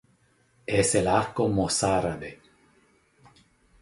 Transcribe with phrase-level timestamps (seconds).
[0.65, 2.41] Es el arco mozárabe.